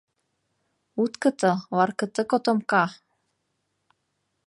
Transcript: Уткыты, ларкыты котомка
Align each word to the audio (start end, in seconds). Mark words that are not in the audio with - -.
Уткыты, 1.01 1.51
ларкыты 1.77 2.21
котомка 2.31 2.83